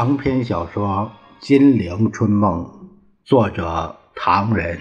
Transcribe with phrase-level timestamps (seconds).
[0.00, 1.12] 长篇小说
[1.46, 2.64] 《金陵春梦》，
[3.22, 4.78] 作者唐人，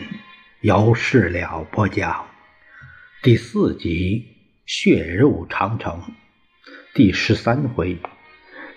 [0.61, 2.23] 由事了播讲。
[3.21, 4.27] 第四集
[4.65, 5.93] 《血肉长城》
[6.95, 7.97] 第十三回：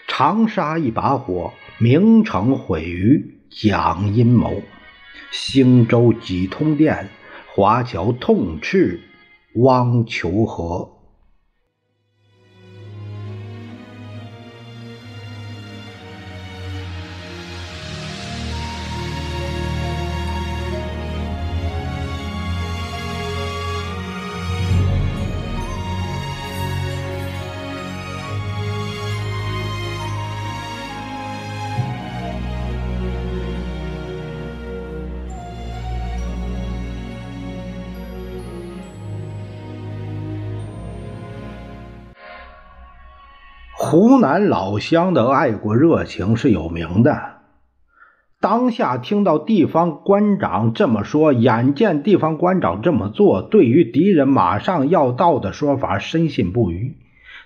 [0.09, 4.65] 长沙一把火，名城毁于蒋阴谋；
[5.31, 7.09] 兴州几通电，
[7.55, 9.01] 华侨痛斥
[9.55, 10.92] 汪求和。
[43.93, 47.41] 湖南老乡的爱国热情是有名的。
[48.41, 56.97] 当下听到地方官长这么说，眼见地方官长这么做，对于敌人马上要到的说法深信不疑。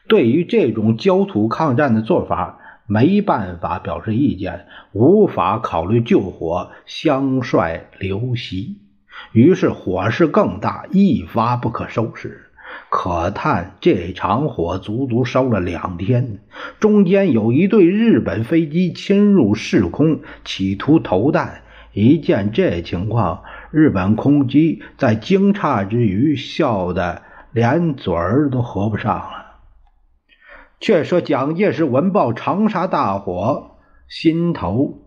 [0.06, 8.76] 对于这种焦土抗战的做法，没办法表示意见，无法考虑救火，相率留息。
[9.32, 12.45] 于是火势更大，一发不可收拾。
[12.88, 16.38] 可叹这场火足足烧了两天，
[16.80, 21.62] 中间有一对日本飞机侵入市空，企图投弹。
[21.92, 29.46] 一见这情况，日本空机在惊诧之余，笑得连嘴儿都合不上了。
[30.78, 35.06] 却说蒋介石闻报长沙大火，心头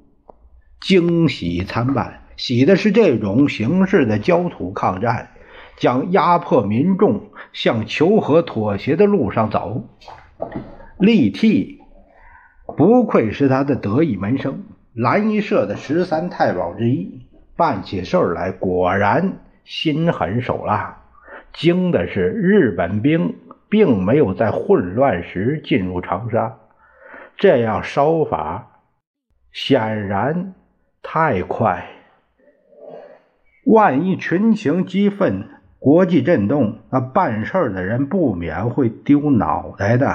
[0.82, 5.30] 惊喜参半，喜的是这种形式的焦土抗战。
[5.80, 9.88] 将压迫民众向求和妥协的路上走，
[11.00, 11.80] 立替
[12.78, 17.26] 不愧是他的得意门生，蓝衣社的十三太保之一，
[17.56, 20.98] 办起事儿来果然心狠手辣。
[21.54, 23.36] 惊的是，日本兵
[23.70, 26.58] 并没有在混乱时进入长沙，
[27.38, 28.82] 这样烧法
[29.54, 30.54] 显然
[31.02, 31.88] 太快，
[33.66, 35.48] 万一群情激愤。
[35.80, 40.14] 国际震动，那办事的人不免会丢脑袋的。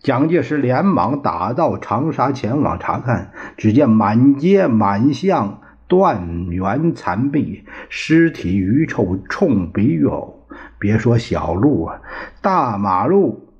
[0.00, 10.34] 蒋介石连忙打到长沙前往查看，只见满街满巷断垣残壁，尸体余臭冲鼻欲呕。
[10.80, 12.00] 别说小路啊，
[12.42, 13.52] 大马路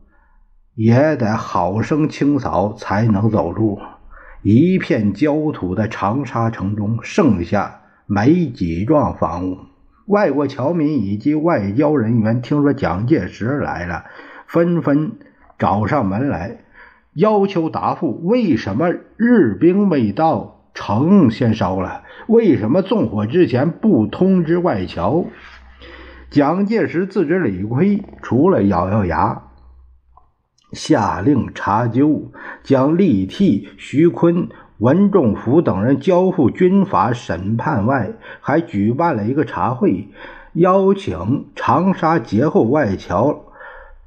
[0.74, 3.78] 也得好生清扫才能走路。
[4.42, 9.58] 一片焦土的长沙城中，剩下没几幢房屋。
[10.06, 14.04] 外国侨民以及外交人员听说蒋介石来了，
[14.46, 15.12] 纷纷
[15.58, 16.64] 找上门来，
[17.12, 22.04] 要求答复：为什么日兵未到，城先烧了？
[22.28, 25.24] 为什么纵火之前不通知外侨？
[26.30, 29.42] 蒋介石自知理亏，除了咬咬牙，
[30.72, 32.30] 下令查究，
[32.62, 34.48] 将立替、徐坤。
[34.78, 40.08] 文仲甫等人交付军法审判外，还举办了一个茶会，
[40.52, 43.44] 邀请长沙劫后外侨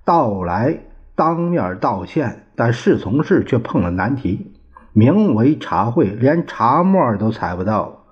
[0.05, 0.79] 到来
[1.15, 2.45] 当面道歉。
[2.55, 4.51] 但侍从室却碰了难题，
[4.93, 8.03] 名为茶会，连茶沫都采不到，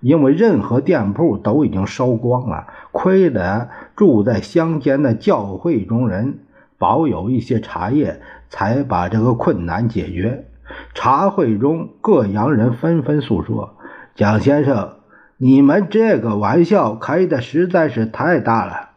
[0.00, 2.66] 因为任何店铺都已经烧光了。
[2.90, 6.40] 亏得住在乡间的教会中人
[6.78, 8.20] 保有一些茶叶，
[8.50, 10.46] 才把这个困难解决。
[10.94, 13.76] 茶会中，各洋人纷纷诉说
[14.14, 14.96] ：“蒋先生，
[15.36, 18.90] 你们这个玩笑开的实在是太大了。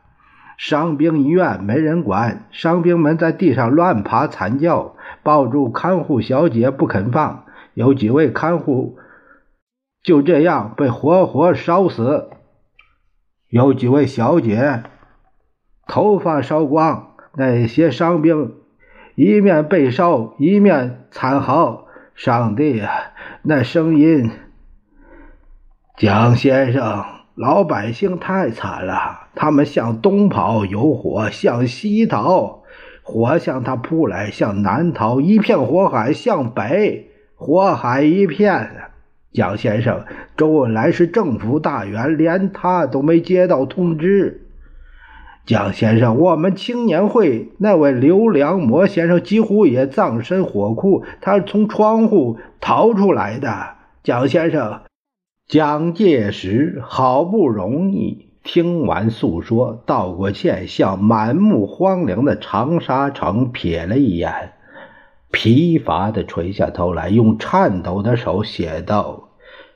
[0.58, 8.98] 伤兵医院没人管，伤兵们在地上乱爬惨叫，抱住看护小姐不肯放，有几位看护
[10.04, 12.30] 就这样被活活烧死，
[13.50, 14.84] 有几位小姐
[15.88, 17.16] 头发烧光。
[17.38, 18.56] 那些伤兵。”
[19.16, 22.92] 一面被烧，一面惨嚎：“上帝啊，
[23.42, 24.30] 那声音！”
[25.98, 32.64] 蒋先生，老百姓太惨了，他们向东跑有火，向西逃
[33.04, 38.70] 火向他扑来；向南逃一片火海，向北火海一片。
[39.32, 44.45] 蒋先生，周恩来是政府大员，连他都没接到通知。
[45.46, 53.76] 蒋先生，我们青年会那位刘良模先生几乎也葬身火库，他是从窗户逃出来的。
[54.02, 54.82] 蒋先生，
[55.48, 64.54] 蒋介石好不容易听完诉说，道过歉，向满目荒凉的长沙城瞥了一眼，
[65.32, 69.30] 疲乏地垂下头来，用颤抖的手写道：“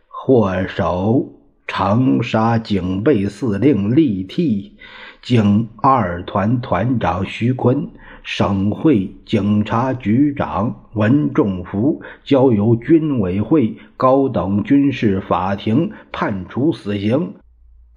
[0.10, 1.30] 祸首
[1.68, 4.78] 长沙警备司令立替，
[5.22, 7.90] 警二团团长徐坤，
[8.24, 17.34] 省会警察局长文仲福，交由军委会高等军事法庭判处死刑，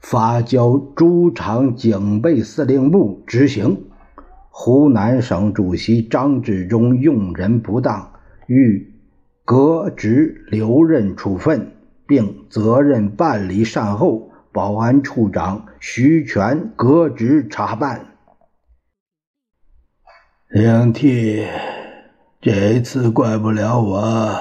[0.00, 3.84] 发交诸场警备司令部执行。”
[4.50, 8.12] 湖南省主席张治中用人不当，
[8.48, 8.92] 欲
[9.44, 11.72] 革职留任处分，
[12.06, 14.31] 并责任办理善后。
[14.52, 18.06] 保安处长徐全革职查办。
[20.48, 21.46] 梁替，
[22.40, 24.38] 这次怪不了我，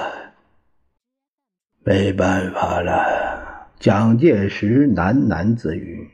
[1.84, 3.70] 没办法了。
[3.80, 6.10] 蒋介石喃喃自语。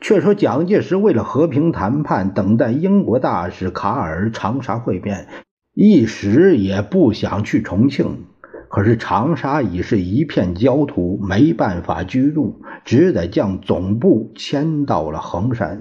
[0.00, 5.26] 却说蒋介石为了和平谈判，等待英国大使卡尔长沙会面，
[5.72, 8.26] 一时也不想去重庆。
[8.68, 15.80] 可是长沙已是一片焦土，没办法居住，只得将总部迁到了衡山。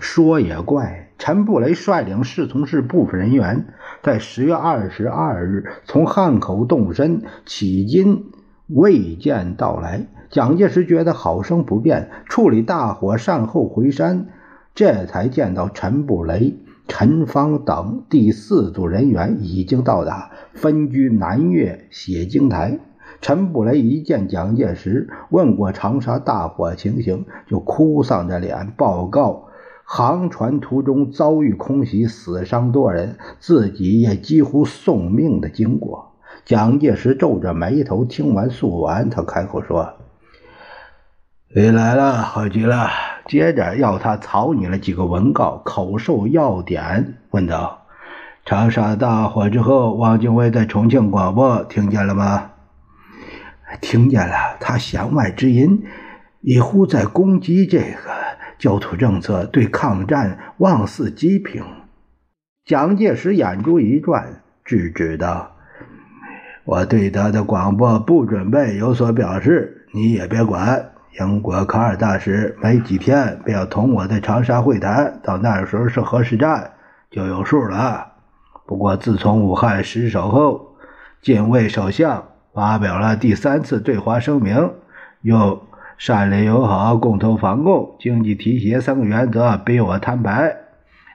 [0.00, 3.66] 说也怪，陈布雷率领侍从室部分人员，
[4.02, 8.24] 在十月二十二日从汉口动身，迄今
[8.66, 10.06] 未见到来。
[10.28, 14.26] 蒋介石觉得好生不便，处理大火善后回山，
[14.74, 16.56] 这才见到陈布雷、
[16.88, 22.78] 陈芳等第四组人员已经到达，分居南岳写经台。
[23.20, 29.48] 陈布雷一见蒋介石，问过长沙大火情形，就哭丧着脸报告
[29.84, 36.12] 航船途中遭遇空袭，死伤多人，自己也几乎送命的经过。
[36.44, 39.94] 蒋介石皱着眉头，听完诉完，他开口说。
[41.54, 42.88] 你来了，好极了。
[43.26, 47.86] 接着要他草拟了几个文告，口授要点，问道
[48.44, 52.50] ：“长沙大火之后，汪精卫在重庆广播，听见了吗
[53.80, 55.84] ？”“听见了。”他弦外之音，
[56.40, 58.10] 一乎在攻击这个
[58.58, 61.64] 焦土政策，对抗战妄似讥评。
[62.64, 65.52] 蒋介石眼珠一转，制止道
[66.64, 76.70] ：“我对他的广播不准备有所表示，你也别管。”英国卡尔大使没几天便要同我在长沙会谈，到那时候是何时战
[77.10, 78.12] 就有数了。
[78.66, 80.74] 不过自从武汉失守后，
[81.20, 84.70] 近卫首相发表了第三次对华声明，
[85.20, 85.60] 用
[85.98, 90.56] 善邻友好、共同防共、经济提携三个原则逼我摊牌，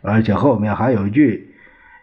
[0.03, 1.55] 而且后面还有一句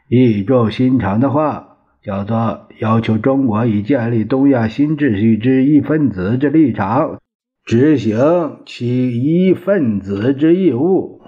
[0.08, 7.18] 语重心长的话，叫做要求中国以建立东亚新秩序之一分子之立场。
[7.64, 11.22] 执行其一分子之义务，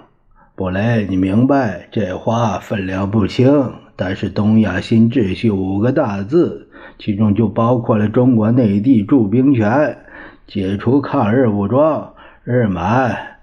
[0.55, 3.73] 布雷，你明白这话分量不轻。
[3.95, 6.69] 但是东亚新秩序五个大字，
[6.99, 9.97] 其中就包括了中国内地驻兵权、
[10.45, 12.13] 解除抗日武装、
[12.43, 13.39] 日满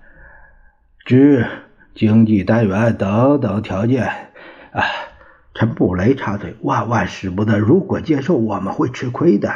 [1.05, 1.45] 之
[1.97, 4.05] 经济单元等等条件。
[4.05, 4.85] 啊，
[5.53, 7.59] 陈布雷插嘴，万万使不得！
[7.59, 9.51] 如果接受，我们会吃亏的。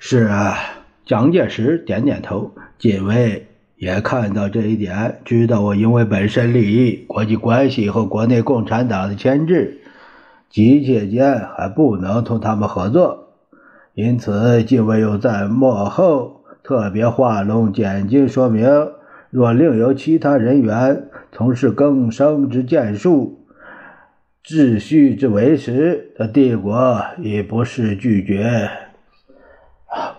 [0.00, 0.56] 是啊。
[1.10, 9.80] 蒋介石点点头，近卫也看到这一点，知道我因为本身利益、国际关系和国内共产党的牵制，
[10.48, 13.32] 急切间还不能同他们合作，
[13.94, 18.70] 因此近卫又在幕后特别画龙点睛，说明
[19.30, 23.44] 若另有其他人员从事更生之建树、
[24.44, 28.70] 秩序之维持，的帝国已不是拒绝。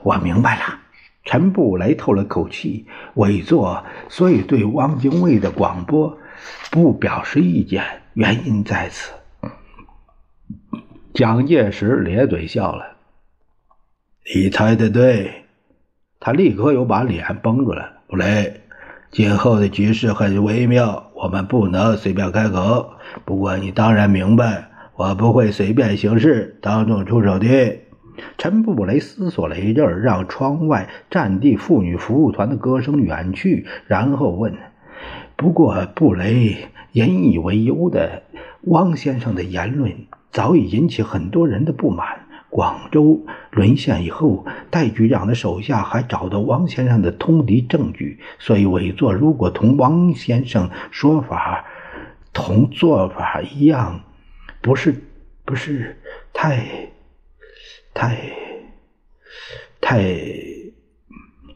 [0.04, 0.81] 我明白了。
[1.24, 6.18] 陈布雷透了口气，委座，所以对汪精卫的广播
[6.72, 9.14] 不表示意见，原因在此。
[11.14, 12.98] 蒋介石咧嘴笑了
[14.34, 15.46] ：“你猜的对。”
[16.20, 18.02] 他立刻又把脸绷住了。
[18.08, 18.62] 布雷，
[19.12, 22.94] 今后的局势很微妙，我们不能随便开口。
[23.26, 27.80] 不过你当然明白，我不会随便行事，当众出手的。
[28.38, 34.56] 陈布雷思索了一阵儿，让窗外战地妇女服务团的歌声远去，然后问
[35.36, 36.58] ：“不过，布雷
[36.94, 38.24] 引以为忧的
[38.64, 39.94] 汪先生的言论
[40.32, 42.20] 早已引起很多人的不满。
[42.50, 51.66] 广州沦陷以后，戴局长的手下还找到汪先生的通敌证据，所以委座如果同汪先生说法
[52.34, 54.02] 同做法一样，
[54.62, 54.94] 不是
[55.46, 55.98] 不是
[56.34, 56.66] 太……”
[57.94, 58.18] 太，
[59.80, 60.04] 太，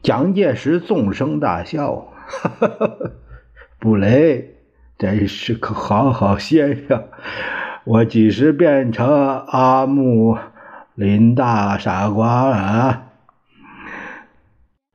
[0.02, 2.90] 蒋介石纵声大笑，哈哈，
[3.78, 4.56] 布雷
[4.98, 7.04] 真是个好好先生，
[7.84, 10.38] 我几时变成阿木
[10.94, 13.02] 林大傻瓜了？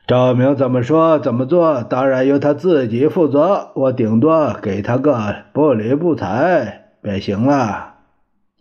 [0.07, 3.71] 赵明怎么说怎么做，当然由他自己负责。
[3.75, 7.90] 我顶多给他个不理不睬便行了。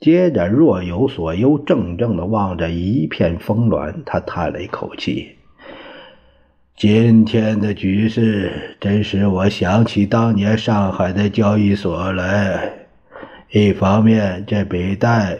[0.01, 5.37] 接着若有所忧，怔怔的望着一片峰峦，他叹了一口气。
[6.75, 12.73] 今天的局势真使我想起当年上海的交易所来。
[13.51, 15.39] 一方面，这笔贷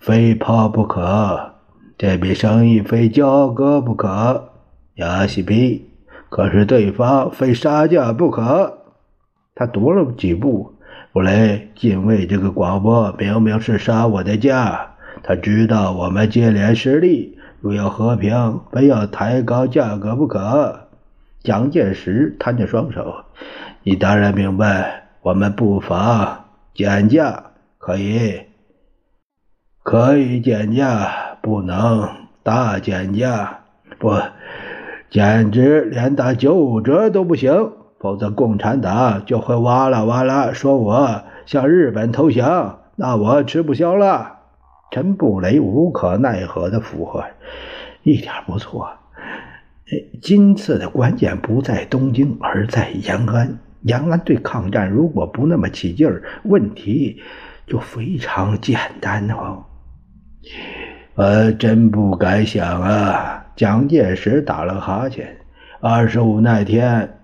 [0.00, 1.52] 非抛不可，
[1.96, 4.50] 这笔生意非交割不可。
[4.96, 5.88] 亚西比，
[6.28, 8.78] 可是对方非杀价不可。
[9.54, 10.74] 他踱了几步，
[11.16, 14.96] 布雷禁卫这个广播明明是杀我的价。
[15.22, 20.88] 他知道我们接连失利，若要和平，非要抬高价格不可。
[21.42, 23.24] 蒋介石摊着双手
[23.82, 26.44] ：“你当然明白，我们不妨
[26.74, 27.44] 减价，
[27.78, 28.42] 可以，
[29.82, 32.10] 可以减价，不能
[32.42, 33.60] 大减价，
[33.98, 34.12] 不。”
[35.08, 44.34] 简直连打九五折都不行，否则共产党就会哇啦哇啦说我向日本投降，那我吃不消了。
[44.90, 47.24] 陈布雷无可奈何的附和
[48.04, 48.88] ：“一点不错。
[50.20, 53.58] 今次的关键不在东京，而在延安。
[53.82, 57.20] 延安对抗战如果不那么起劲儿，问题
[57.66, 59.64] 就非常简单哦。
[61.14, 65.36] 我真不敢想啊。”蒋介石打了哈欠。
[65.80, 67.18] 二十五那天，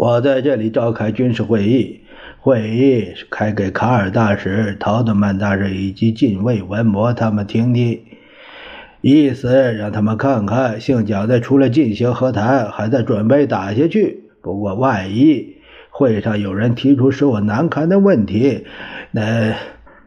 [0.00, 2.00] 我在这里召开军事会议，
[2.38, 8.02] 会议是开给卡尔大使、陶德曼大使以及近卫文魔他们听的，
[9.02, 14.30] 意思让他们看看，姓蒋的除了进行和谈，还在准备打下去。
[14.40, 15.56] 不过，万一
[15.90, 18.64] 会上有人提出使我难堪的问题，
[19.10, 19.54] 那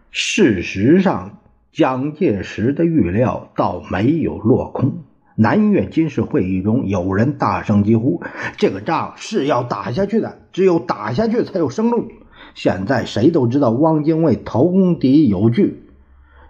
[0.09, 1.37] 事实上。
[1.71, 5.05] 蒋介石的预料倒没有落空。
[5.35, 8.21] 南越军事会议中，有人大声疾呼
[8.57, 12.07] ：“这个仗是要打下去的，只有打下去才有生路。”
[12.53, 15.83] 现在谁都知道汪精卫通敌有据，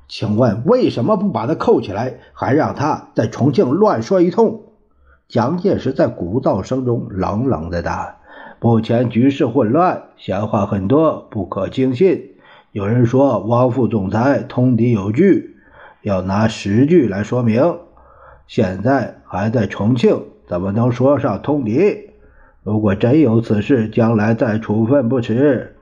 [0.10, 4.64] 请问为什么不把他扣起来，还让他在重庆乱说一通？
[5.30, 8.18] 蒋介石在鼓噪声中冷冷的答
[8.60, 12.32] ：“目前局势混乱，闲话很多，不可轻信。”
[12.74, 15.56] 有人说汪副总裁通敌有据，
[16.02, 17.78] 要拿实据来说明。
[18.48, 22.10] 现在还在重庆，怎么能说上通敌？
[22.64, 25.76] 如果真有此事，将来再处分不迟。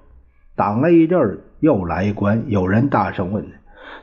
[0.55, 3.45] 挡了一阵，又来一关，有人大声问：“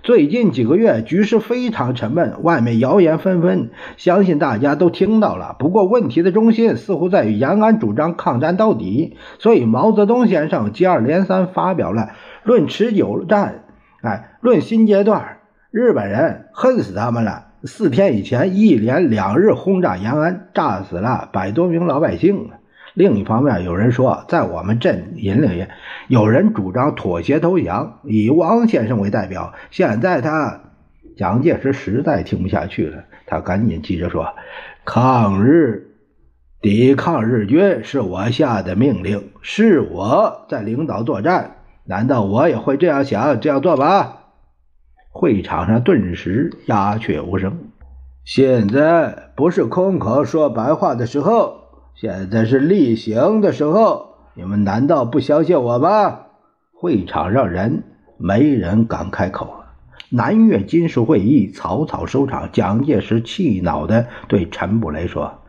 [0.03, 5.57] 最近几个月局势非常沉闷，外面谣言纷纷，相信大家都听到了。
[5.59, 12.11] 不过问题的中心似乎在于延安主张抗战到底，所以毛泽东先生接二连三发表了。”
[12.45, 13.65] 论持久战，
[14.03, 15.39] 哎，论新阶段，
[15.71, 17.48] 日本人恨死他们了。
[17.65, 22.51] 四天以前，一连两日轰炸延安，炸死了百多名老百姓。
[22.95, 25.67] 另一方面，有人说，在我们阵营里，
[26.07, 29.55] 有人主张妥协投降，以汪先生为代表。
[29.71, 30.61] 现在他，
[31.17, 34.27] 蒋介石实在听不下去了，他赶紧急着说
[34.85, 35.89] ：“抗日，
[36.61, 44.18] 抵抗日军是我下的命令，是我在领导作战。”难道我也会这样想、这样做吗？
[45.19, 47.59] 会场上顿时鸦雀无声。
[48.25, 51.57] 现在不是空口说白话的时候，
[51.97, 54.15] 现在是例行的时候。
[54.35, 56.21] 你们难道不相信我吗？
[56.73, 57.83] 会场上人
[58.17, 59.65] 没人敢开口。
[60.11, 62.51] 南越军事会议草草收场。
[62.53, 65.41] 蒋介石气恼地对陈布雷说。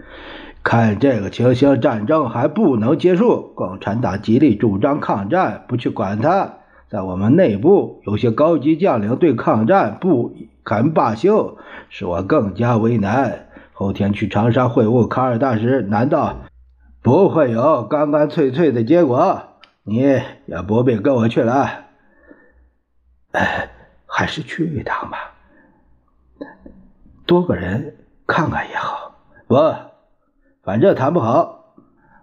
[0.64, 3.54] 看这个情形，战争还不能结束。
[3.54, 6.56] 共产党极力主张抗战，不去管它。
[6.90, 11.58] 在我们内部，有些高级将领对抗战不肯罢休，
[11.90, 13.48] 使我更加为难。
[13.74, 16.38] 后天去长沙会晤卡尔大使，难道
[17.02, 19.44] 不会有干干脆脆的结果？
[19.84, 20.24] 你也
[20.68, 21.86] 不必跟我去了。
[23.32, 23.70] 哎，
[24.08, 25.36] 还是去一趟吧，
[27.28, 29.16] 多个人看看也好。
[29.48, 29.56] 不。
[30.64, 31.74] 反正谈不好，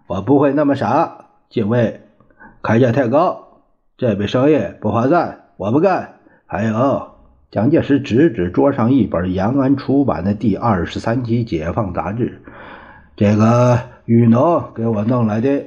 [0.07, 1.25] 我不会那么傻。
[1.49, 2.01] 敬卫，
[2.61, 3.46] 开价太高，
[3.97, 6.19] 这笔生意不划算，我不干。
[6.45, 7.15] 还有，
[7.49, 12.43] 蒋介石指指桌上一本延安出版的第二十三期《解放》杂志，
[13.15, 15.65] 这个雨农给我弄来的，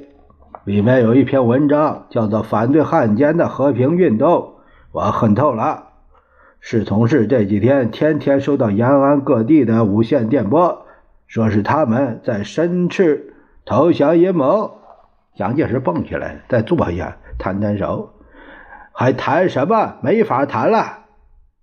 [0.62, 4.28] 里面有一篇文章，叫做《反对汉奸的和平运动》，
[4.92, 5.88] 我恨透了。
[6.60, 10.86] 侍从室这几天天天收到延安各地的无线电波。
[11.26, 13.34] 说是他们在申斥
[13.64, 14.78] 投降阴谋，
[15.34, 18.10] 蒋介石蹦起来，再坐下，摊摊手。
[19.00, 19.94] 还谈什么？
[20.02, 21.06] 没法谈了。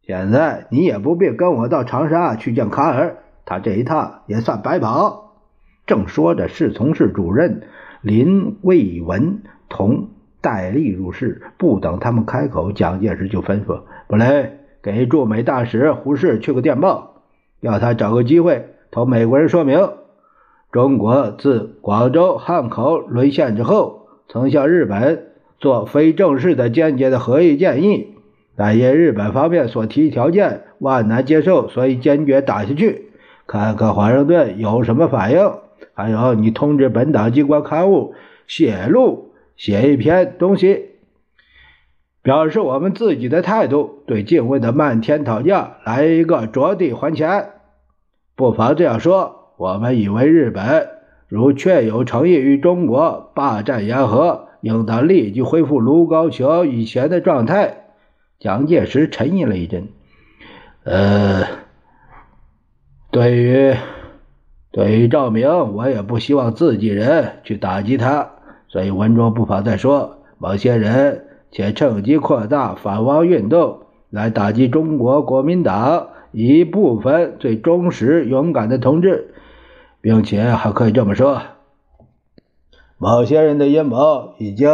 [0.01, 5.35] 现在你也不必跟我到长沙去见卡尔，他这一趟也算白跑。
[5.85, 7.61] 正说着，侍从室主任
[8.01, 10.09] 林卫文同
[10.41, 17.21] 戴笠入室，不等他们开口，蒋介石就吩咐：“布雷，给驻美大使胡适去个电报，
[17.59, 19.91] 要他找个机会同美国人说明，
[20.71, 25.27] 中国自广州、汉口沦陷之后，曾向日本
[25.59, 28.15] 做非正式的间接的和议建议。”
[28.55, 33.11] 但因日本方面所提条件万难接受，所以坚决打下去。
[33.45, 35.51] 看看华盛顿有什么反应？
[35.93, 38.15] 还有，你通知本党机关刊物
[38.47, 40.85] 写录写一篇东西，
[42.23, 44.03] 表示我们自己的态度。
[44.07, 47.49] 对敬畏的漫天讨价来一个着地还钱。
[48.35, 50.87] 不妨这样说：我们以为日本
[51.27, 57.83] 如确有诚意与中国霸占沿河，应当立即恢复卢沟桥以前的状态。
[58.39, 59.87] 蒋介石沉吟了一阵，
[60.83, 61.43] 呃，
[63.09, 63.73] 对于
[64.71, 68.33] 对于赵明，我也不希望自己人去打击他，
[68.67, 79.33] 所以文中不妨再说，某些人且趁机扩大反汪运动，来打击中国国民党一部分最忠实勇敢的同志，
[79.99, 81.41] 并且还可以这么说，
[82.99, 84.69] 某些人的阴谋已经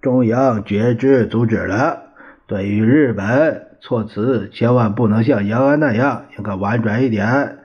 [0.00, 2.04] 中央觉知阻止了。
[2.46, 7.58] 对于日本措辞，千万不能像延安那样，应该婉转一点，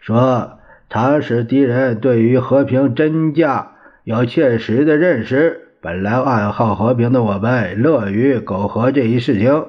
[0.00, 0.52] 说
[0.88, 3.72] 他使敌人对于和平真假
[4.04, 5.68] 有切实的认识。
[5.82, 9.66] 本来爱好和平的我们，乐于苟合这一事情。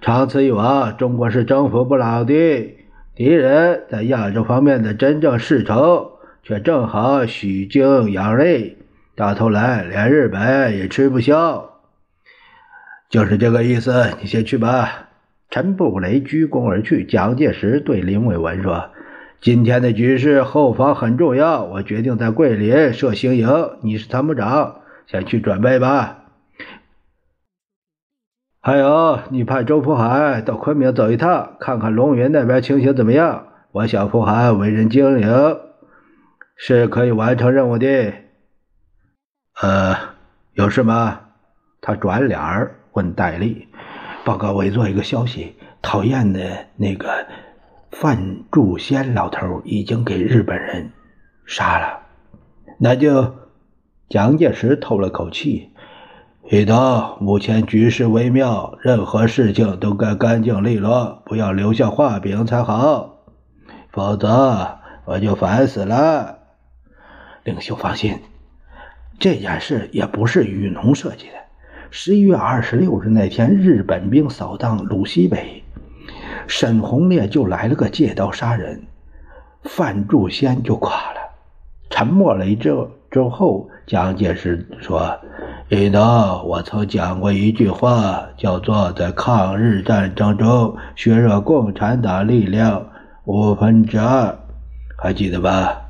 [0.00, 2.76] 长此以往，中国是征服不了的。
[3.14, 8.78] 敌人在亚洲方面的真正势头，却正好许精养锐，
[9.16, 11.70] 到头来连日本也吃不消。
[13.08, 15.08] 就是这个意思，你先去吧。
[15.50, 17.04] 陈布雷鞠躬而去。
[17.04, 18.90] 蒋介石对林伟文说
[19.40, 23.48] ：“今天的局势后方很重要，我决定在桂林设行营。
[23.82, 26.24] 你是参谋长，先去准备吧。
[28.60, 33.46] 还有，你派周福海到昆明走一趟，看看龙云那边情形怎么样。
[33.70, 35.58] 我想福海为人精灵，
[36.56, 38.12] 是可以完成任务的。
[39.60, 39.96] 呃，
[40.54, 41.20] 有事吗？
[41.80, 42.40] 他转脸。”
[42.94, 43.66] 问戴笠，
[44.24, 47.26] 报告委座一个消息：讨厌的那个
[47.90, 50.92] 范祝先老头已经给日本人
[51.44, 51.98] 杀了。
[52.78, 53.34] 那就
[54.08, 55.72] 蒋介石透了口气
[56.48, 63.24] ：“一刀，目前局势微妙，任何事情都该干净利落，不要留下画饼才好，
[63.90, 66.38] 否则我就烦死了。”
[67.42, 68.20] 领袖放心，
[69.18, 71.34] 这件事也不是雨农设计的。
[71.90, 75.62] 十一月二十六日那天，日本兵扫荡鲁西北，
[76.46, 78.82] 沈鸿烈就来了个借刀杀人，
[79.62, 81.20] 范祝先就垮了。
[81.88, 82.76] 沉默了一阵
[83.10, 85.16] 之后，蒋介石说
[85.70, 92.84] ：“一刀，我曾讲过一句话，叫做在抗日战争中削弱共产党力量
[93.24, 94.36] 五分之二，
[94.98, 95.83] 还记得吧？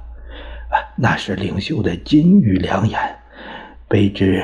[0.97, 2.99] 那是领袖的金玉良言，
[3.89, 4.43] 卑职。”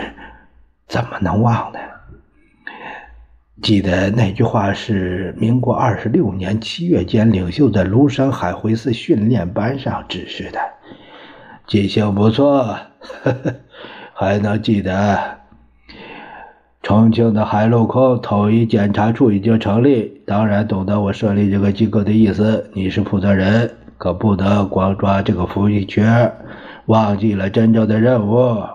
[0.88, 1.78] 怎么能忘呢？
[3.62, 10.58] 记得那句话是民国二十六年七月间，领袖在庐山海会寺训练班上指示的。
[11.68, 12.62] 记性不错，
[13.22, 13.54] 呵呵，
[14.14, 15.38] 还能记得。
[16.82, 22.68] 重庆的海陆空统一检查处已经成立，当然懂得我设立这个机构的意思。
[22.72, 26.34] 你是负责人，可不得光抓这个福利圈，
[26.86, 28.66] 忘记了真正的任务。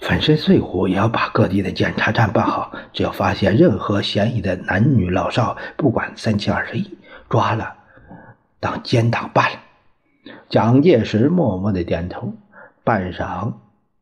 [0.00, 2.72] 粉身碎骨也要把各地的检查站办好。
[2.92, 6.98] 只要发现任何嫌疑的男女老少，不管三七二十一，
[7.28, 7.76] 抓了
[8.58, 9.58] 当奸党办了。
[10.48, 12.34] 蒋介石默默的点头。
[12.82, 13.52] 半晌，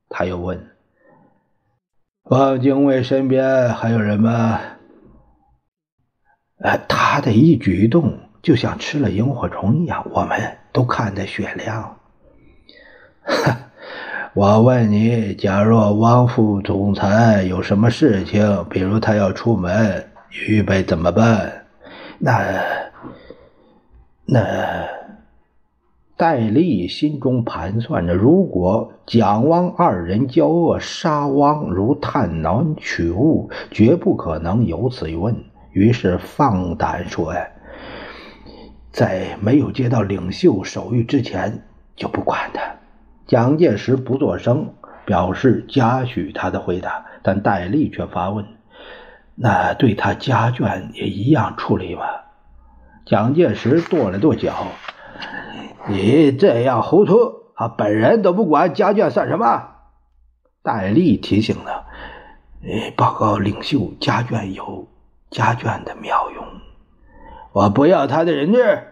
[0.08, 0.70] 他又问
[2.30, 4.58] ：“汪精卫身边还有人吗？”
[6.64, 10.38] 呃，他的一举一动就像吃了萤火虫一样，我们
[10.72, 11.96] 都看得雪亮。
[13.22, 13.58] 哈。
[14.34, 20.06] 我问你，假若汪副总裁有什么事情，比如他要出门，
[20.48, 21.66] 预备怎么办？
[22.18, 22.42] 那
[24.24, 24.88] 那
[26.16, 35.36] 戴笠心中盘算着，如果蒋汪二人交恶，杀汪如探囊取物，绝不可能有此一问。
[35.72, 37.46] 于是放胆说：“呀，
[38.92, 41.64] 在没有接到领袖手谕之前，
[41.96, 42.60] 就不管他。”
[43.26, 44.74] 蒋介石不作声，
[45.06, 45.32] 表。
[45.32, 48.44] 示嘉许他的回答，但戴笠却发问
[49.34, 52.02] ：“那对他家眷也一样处理吗？”
[53.06, 54.66] 蒋介石跺了跺脚
[55.88, 57.14] ：“你这样糊涂，
[57.54, 59.70] 啊，本人都不管家眷算什么？”
[60.62, 61.86] 戴笠提醒了
[62.96, 64.86] ：“报告领袖，家眷有
[65.30, 66.21] 家眷的妙，
[67.52, 68.84] 我不要他的人质。”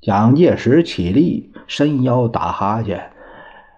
[0.00, 3.10] 蒋介石起立，伸腰打哈欠。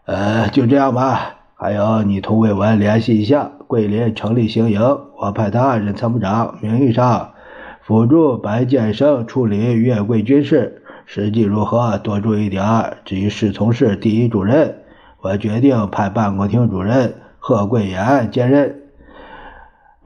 [0.06, 1.36] 呃，就这样吧。
[1.54, 4.80] 还有，你同魏文联系一下，桂林成立行营，
[5.18, 7.32] 我派他任参谋长，名义上
[7.80, 12.98] 辅助白建生处理粤桂军事，实际如何多注意点儿。
[13.04, 14.82] 至于侍从室第一主任，
[15.20, 18.82] 我决定派办公厅主任贺桂岩兼任。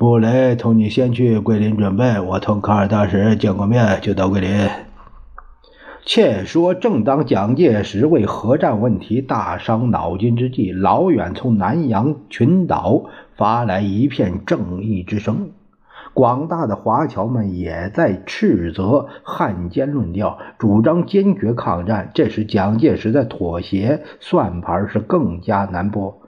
[0.00, 4.66] 布雷同你先去桂林准备，我同卡尔大使见过面就到桂林。
[6.06, 15.50] 且说，正当蒋介石为核战问题大伤脑筋之际，老远从南洋群岛发来一片正义之声。
[16.14, 22.10] 广大的华侨们也在斥责汉奸论调，主张坚决抗战。
[22.14, 26.19] 这时，蒋介石的妥协算盘是更加难拨。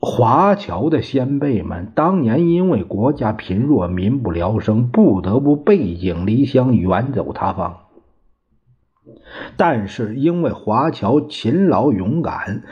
[0.00, 7.78] 华侨的先辈们当年因为国家贫弱、民不聊生，不得不背井离乡、远走他方。
[9.56, 12.62] 但是因为华侨勤劳勇敢。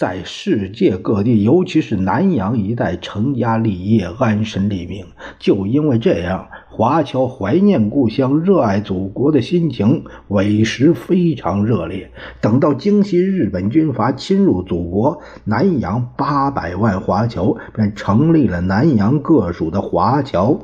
[0.00, 5.04] 在世界各地，尤其是南洋一带，成家立业、安身立命。
[5.38, 12.10] 就因为这样，华侨怀念故乡、热爱祖国的心情，委实非常热烈。
[12.40, 20.60] 等到京西日本军阀侵入祖国，南洋八百万华侨便成立了南洋各属的华侨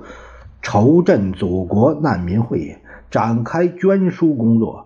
[0.63, 2.79] 筹赈祖国难民会，
[3.11, 4.86] 展开捐书工作。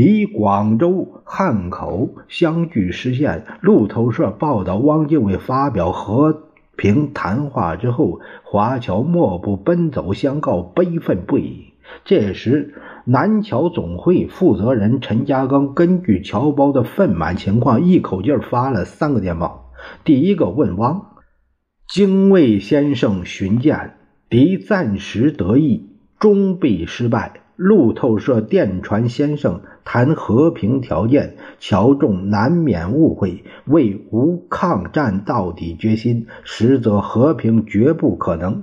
[0.00, 3.44] 以广州、汉口相距实现。
[3.60, 6.44] 路透社报道，汪精卫发表和
[6.76, 11.72] 平谈话之后，华侨莫不奔走相告，悲愤不已。
[12.04, 19.72] 这时，南侨总会负责人陈嘉庚根据侨胞的愤满情况，一口气发了三个电报。
[20.04, 21.16] 第一个问汪：
[21.88, 23.96] 精卫先生寻见，
[24.30, 25.88] 敌暂时得意，
[26.20, 27.40] 终必失败。
[27.58, 38.62] 路透社电传先生谈和平条件，侨众难免误会，为无抗战到底决心，实则和平绝不可能。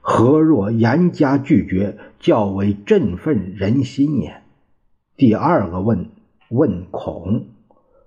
[0.00, 4.40] 何若严加拒绝，较为振奋人心也。
[5.18, 6.06] 第二个问
[6.48, 7.48] 问孔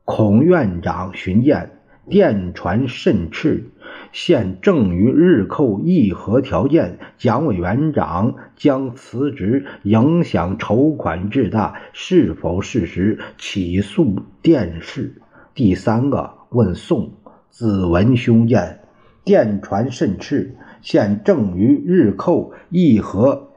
[0.03, 1.77] 孔院长巡见，
[2.09, 3.69] 电传甚赤。
[4.11, 13.19] 现正于日寇议和条件，蒋委员长将辞职，影响筹款至大，是否事实？
[13.37, 15.21] 起诉电视。
[15.53, 17.13] 第三个问宋
[17.49, 18.81] 子文兄见，
[19.23, 23.49] 电传甚赤，现正于日寇议和。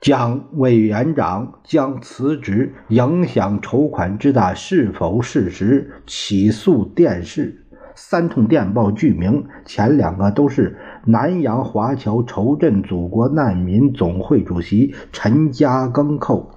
[0.00, 5.92] 蒋委员长将辞职，影响筹款之大，是否事实？
[6.06, 7.66] 起诉电视。
[8.02, 16.50] 三通电报具名，前两个都是南洋华侨筹赈祖国难民总会主席陈嘉庚扣。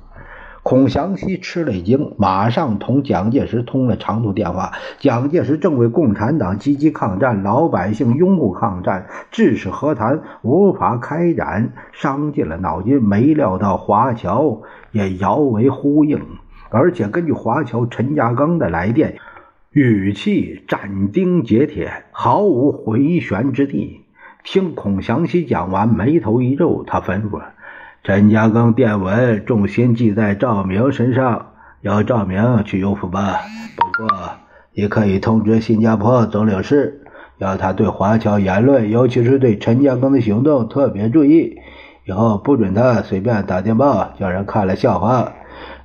[0.64, 4.72] 孔祥熙吃了一惊，马上同蒋介石通了长途电话。
[5.00, 13.04] 蒋介石正为共产党积极抗战，老百姓拥护抗战，致使和谈无法开展，伤尽了脑筋。
[13.04, 14.62] 没料到华侨
[14.94, 16.22] 也遥为呼应，
[16.70, 19.18] 而且根据华侨陈嘉庚的来电。
[19.74, 24.02] 语气斩钉截铁，毫无回旋之地。
[24.44, 27.42] 听孔祥熙讲完，眉头一皱，他吩咐
[28.06, 33.40] ：“陈嘉庚电文重心记在赵明身上，要赵明去优抚吧。
[33.76, 34.30] 不过，
[34.74, 37.02] 也可以通知新加坡总领事，
[37.40, 41.58] 要他对华侨言论，尤其是对陈嘉庚的行动特别注意，
[42.06, 45.34] 以后不准他随便打电报，叫人看了笑话。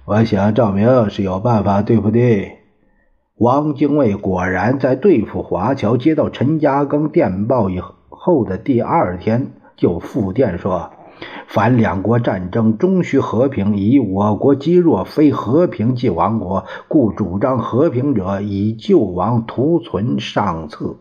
[0.05, 2.21] 我想赵明是有办法对付的。”
[3.39, 10.91] 汪精卫果然在对付华侨接到陈嘉庚电报以后的第二天，就复电说
[11.47, 20.97] ：“凡两国战争终须和平，以我国积弱，非和平即亡国，故主张和平者，以救亡图存上策。”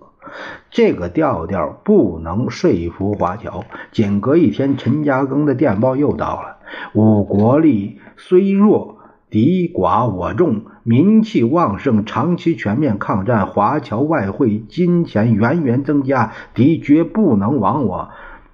[0.69, 3.63] 这个调调不能说服华侨。
[3.91, 6.58] 仅隔一天，陈嘉庚的电报又到了
[6.93, 8.97] ：“吾国力虽弱。”
[9.30, 18.10] 敌寡我众，民气旺盛，长期全面抗战，华侨外汇金钱源源增加，敌绝不能亡我。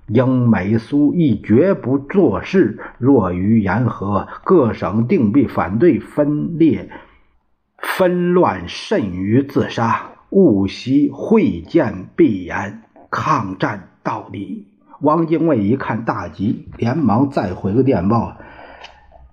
[0.08, 2.80] 英美苏亦绝不做事。
[2.98, 6.90] 若于言和，各省定必反对分裂，
[7.78, 10.10] 纷乱甚于自杀。
[10.32, 12.82] 勿惜会见必言，
[13.12, 14.68] 抗战到底。
[15.02, 18.38] 汪精卫一看大急，连忙再回个电报，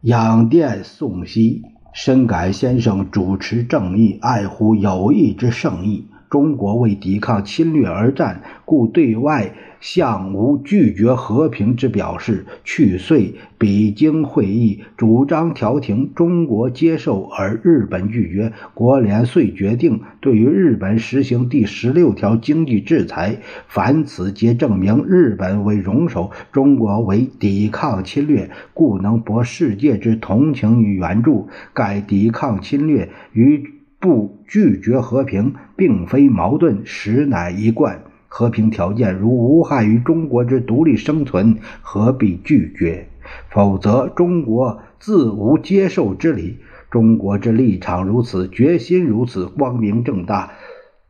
[0.02, 1.60] 仰殿颂息，
[1.92, 6.06] 深感先生主持正义，爱护友谊之圣意。
[6.30, 12.46] 中国为抵抗侵略而战，故对外向无拒绝和平之表示。
[12.62, 18.52] 去岁北京会议主张调停，中国接受而日本拒绝。
[18.74, 23.38] 国联遂决定对于日本实行第十六条经济制裁。
[23.66, 31.48] 凡此皆证明日本为容首，中国为抵抗侵略，故能博世界之同情与援助。
[31.74, 33.79] 该抵抗侵略与。
[34.00, 38.02] 不拒绝和平，并非矛盾，实乃一贯。
[38.32, 43.08] 和平条件如无害于中国之独立生存，何必拒绝？
[43.50, 46.58] 否则，中国自无接受之理。
[46.90, 50.52] 中国之立场如此，决心如此，光明正大，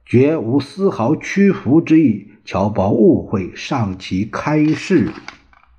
[0.05, 2.29] 绝无丝毫屈服之意。
[2.45, 5.13] 侨胞误会，上其开示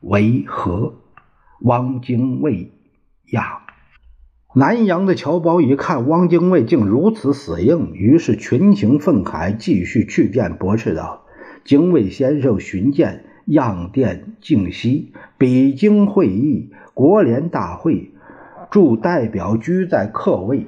[0.02, 0.96] 为何？
[1.62, 2.72] 汪精卫
[3.32, 3.61] 呀。
[4.54, 11.22] 南阳的侨胞一看汪精卫竟如此死硬，于是群情愤慨，继续去电驳斥道
[11.64, 15.14] ：“精卫先生巡见，样电静息。
[15.38, 18.12] 北京会议，国联大会，
[18.70, 20.68] 驻代表居在客位。”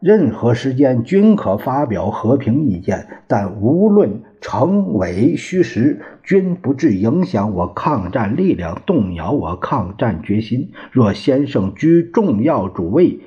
[0.00, 10.72] 任何时间均可发表和平意见，但无论成伪虚实，均不致影响我抗战力量，动摇我抗战决心。
[10.92, 13.20] 若先生居重要主位，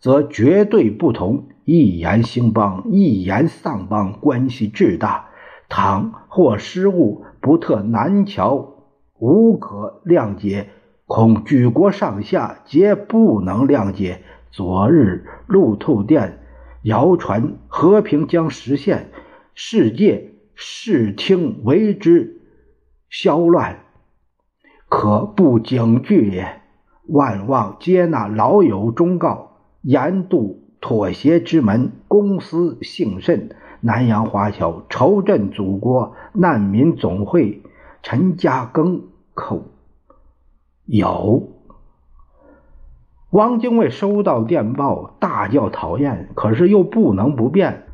[0.00, 1.48] 则绝对不同。
[1.64, 5.26] 一言兴邦，一言丧邦，关系至大。
[5.68, 8.74] 倘或失误，不特南桥，
[9.18, 10.70] 无可谅解。
[11.06, 14.22] 恐举国上下皆不能谅解。
[14.50, 16.40] 昨日路透电
[16.82, 19.10] 谣传和平将实现，
[19.54, 20.27] 世界
[20.60, 22.40] 视听为之
[23.08, 23.78] 嚣乱，
[24.88, 26.62] 可不警惧也。
[27.06, 31.92] 万望接纳老友忠告，严度妥协之门。
[32.08, 33.54] 公私幸甚。
[33.80, 37.62] 南洋华侨筹赈祖国难民总会
[38.02, 39.02] 陈家庚
[39.34, 39.62] 口
[40.84, 41.52] 有。
[43.30, 47.84] 汪精卫收到电报，大叫讨厌，可是又不能不变。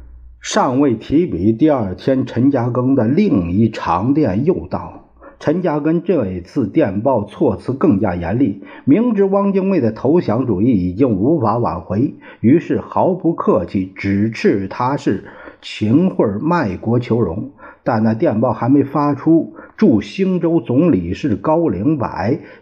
[0.47, 5.09] 尚未提笔，第二天，陈嘉庚的另一长电又到。
[5.41, 15.25] 陈嘉庚这一次电报措辞更加严厉，明知汪精卫的投降主义已经无法挽回，于是毫不客气，指斥他是
[15.65, 17.51] 秦桧卖国求荣。
[17.87, 22.09] 但那电报还没发出，驻兴州总理事高凌柏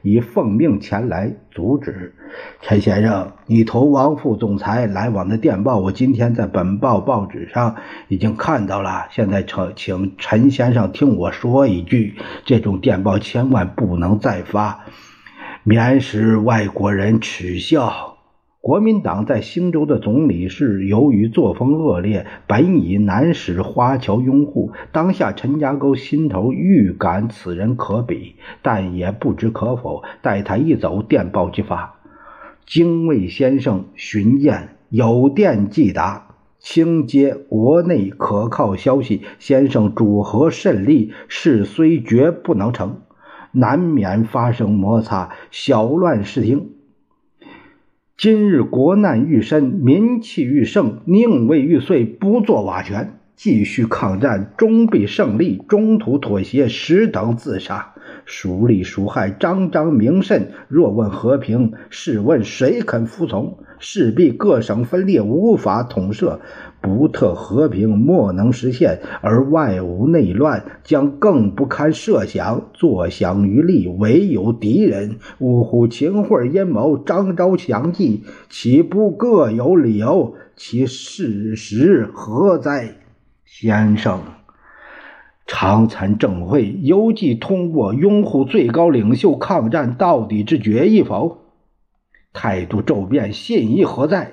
[0.03, 2.15] 已奉命前来阻止。
[2.61, 7.77] 陈先生，你投王副总裁来往的电报，我今天在本报报纸上
[8.09, 9.07] 已经看到了。
[9.11, 14.81] 现在，请请陈先生听我说一句：这种电报千万不能再发，
[15.63, 18.12] 免使外国人耻笑。
[18.63, 24.71] 国民党在兴州的总理是由于作风恶劣，本已难使花桥拥护。
[24.93, 30.05] 当下陈家沟心头预感此人可比，但也不知可否。
[30.23, 31.97] 待他一走，电报即发。
[32.65, 36.29] 精卫先生巡见，有电即达，
[36.61, 39.23] 清接国内可靠消息。
[39.41, 43.01] 先生主和甚利，事虽绝不能成，
[43.51, 46.71] 难免发生摩擦，小乱视听。
[48.23, 53.19] 今日国难愈深，民气愈盛，宁为玉碎，不做瓦全。
[53.35, 57.92] 继续抗战，终必胜利；中途妥协，实等自杀。
[58.25, 60.53] 孰利孰害，张张明甚。
[60.69, 63.59] 若问和平，试问谁肯服从？
[63.79, 66.41] 势必各省分裂，无法统摄。
[66.81, 72.71] 不特和平，莫能实现；而外无内乱，将更不堪设想。
[72.73, 75.17] 坐享于利，唯有敌人。
[75.39, 75.89] 呜呼！
[75.89, 80.35] 秦桧阴谋，张昭强计，岂不各有理由？
[80.57, 82.97] 其事实何哉？
[83.45, 84.21] 先生，
[85.47, 91.39] 常参政会，犹记通过拥护最高领袖抗战到底之决议否？
[92.33, 94.33] 态度骤变，信义何在？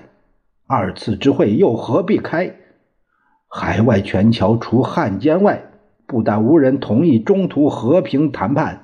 [0.68, 2.56] 二次之会又何必开？
[3.48, 5.72] 海外全侨除汉奸外，
[6.06, 8.84] 不但无人同意中途和平谈判，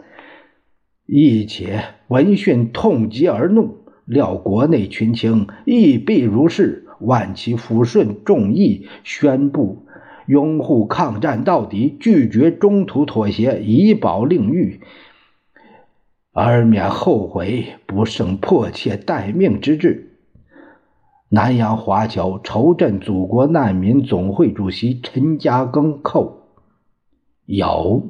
[1.06, 3.86] 亦且闻讯痛极而怒。
[4.06, 9.85] 料国内群情亦必如是，万其抚顺众议，宣布
[10.28, 14.82] 拥护抗战到底，拒绝中途妥协，以保令誉，
[16.34, 20.12] 而免后悔，不胜迫切待命之志。
[21.30, 26.44] 南洋华侨筹赈祖国难民总会主席陈嘉庚扣
[27.46, 28.04] 有。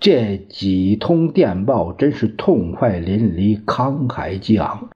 [0.00, 4.88] 这几通电报，真是痛快淋漓、慷慨激昂，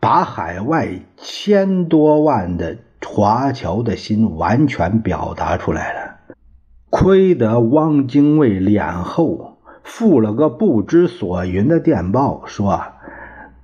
[0.00, 2.78] 把海外千多万的
[3.10, 6.16] 华侨的心完全表达出来了。
[6.90, 12.82] 亏得汪精卫脸厚，附了个不知所云的电报，说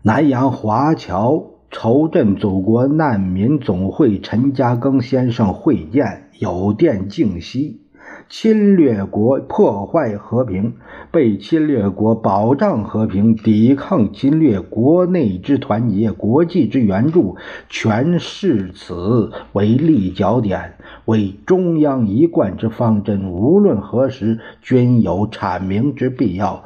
[0.02, 1.50] 南洋华侨。
[1.70, 7.83] 筹赈祖国难民总会陈嘉庚先生会见，有电敬息。
[8.28, 10.74] 侵略国破坏和平，
[11.10, 17.36] 被侵略国保障和平，抵抗侵略，国内之团结，国际之援助，
[17.68, 23.30] 全视此为立脚点，为中央一贯之方针。
[23.30, 26.64] 无论何时，均有阐明之必要。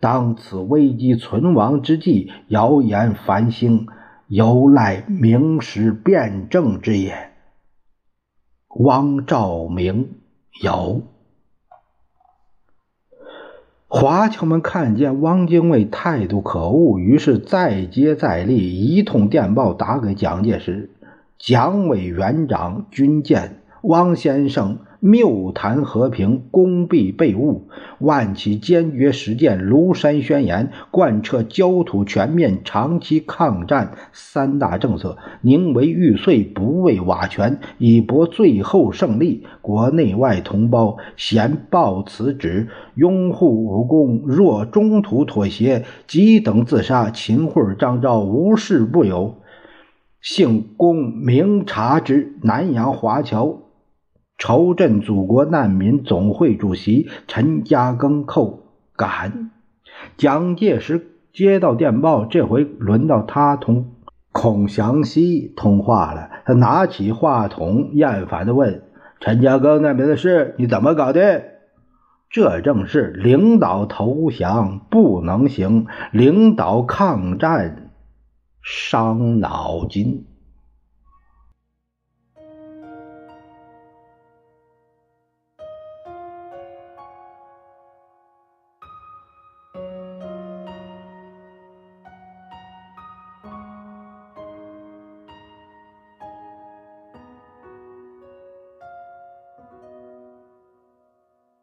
[0.00, 3.86] 当此危机存亡之际，谣言繁星。
[4.26, 7.30] 由赖明时辩证之也。
[8.80, 10.17] 汪兆铭
[10.60, 11.02] 有
[13.86, 20.90] 华侨们看见汪精卫态度可恶，于是再接再厉，一通电报打给蒋介石。
[21.38, 24.78] 蒋委员长军舰，汪先生。
[25.00, 27.68] 谬谈和平，功必被误。
[28.00, 39.46] 万起坚决实践《庐山宣言》，贯彻焦土全面、长期抗战三大政策，宁为玉碎，不为瓦全，以博最后胜利。
[39.60, 44.22] 国内外同胞咸报此旨，拥护武功。
[44.26, 47.10] 若中途妥协，即等自杀。
[47.10, 49.36] 秦桧、张昭无事不有，
[50.20, 52.34] 幸公明察之。
[52.42, 53.67] 南阳华侨。
[54.38, 58.60] 筹赈祖国难民总会主席陈嘉庚叩
[58.96, 59.50] 感。
[60.16, 63.90] 蒋介石接到电报，这回轮到他同
[64.30, 66.30] 孔祥熙通话了。
[66.46, 68.84] 他拿起话筒，厌烦地问
[69.18, 71.42] ：“陈嘉庚那边的事，你怎么搞的？”
[72.30, 77.90] 这正是领导投降不能行，领导抗战
[78.62, 80.26] 伤脑筋。